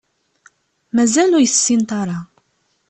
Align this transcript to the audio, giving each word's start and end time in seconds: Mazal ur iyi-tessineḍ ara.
Mazal 0.95 1.31
ur 1.37 1.41
iyi-tessineḍ 1.43 1.89
ara. 2.01 2.19